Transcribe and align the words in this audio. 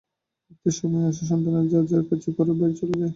একটা 0.51 0.71
সময় 0.79 1.05
আসে, 1.09 1.23
সন্তানেরা 1.25 1.69
যার 1.71 1.85
যার 1.91 2.03
কাজে 2.09 2.29
ঘরের 2.35 2.55
বাইরে 2.59 2.75
চলে 2.79 2.93
যায়। 2.93 3.09